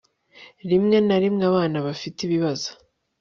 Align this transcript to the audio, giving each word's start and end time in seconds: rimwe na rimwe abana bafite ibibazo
rimwe 0.69 0.97
na 1.07 1.17
rimwe 1.23 1.43
abana 1.51 1.77
bafite 1.87 2.17
ibibazo 2.23 2.69